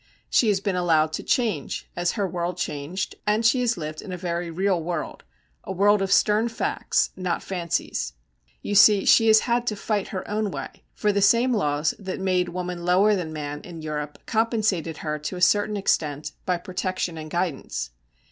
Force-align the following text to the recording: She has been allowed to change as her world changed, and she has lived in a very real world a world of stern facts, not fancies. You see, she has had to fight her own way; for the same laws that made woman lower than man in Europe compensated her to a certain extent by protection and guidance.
She 0.31 0.47
has 0.47 0.59
been 0.59 0.75
allowed 0.75 1.13
to 1.13 1.21
change 1.21 1.87
as 1.95 2.13
her 2.13 2.27
world 2.27 2.57
changed, 2.57 3.13
and 3.27 3.45
she 3.45 3.61
has 3.61 3.77
lived 3.77 4.01
in 4.01 4.11
a 4.11 4.17
very 4.17 4.49
real 4.49 4.81
world 4.81 5.23
a 5.63 5.71
world 5.71 6.01
of 6.01 6.11
stern 6.11 6.49
facts, 6.49 7.11
not 7.15 7.43
fancies. 7.43 8.13
You 8.63 8.73
see, 8.73 9.05
she 9.05 9.27
has 9.27 9.41
had 9.41 9.67
to 9.67 9.75
fight 9.75 10.07
her 10.07 10.27
own 10.27 10.49
way; 10.49 10.81
for 10.95 11.11
the 11.11 11.21
same 11.21 11.53
laws 11.53 11.93
that 11.99 12.19
made 12.19 12.49
woman 12.49 12.83
lower 12.83 13.15
than 13.15 13.31
man 13.31 13.61
in 13.61 13.83
Europe 13.83 14.17
compensated 14.25 14.97
her 15.05 15.19
to 15.19 15.35
a 15.35 15.39
certain 15.41 15.77
extent 15.77 16.31
by 16.47 16.57
protection 16.57 17.15
and 17.15 17.29
guidance. 17.29 17.91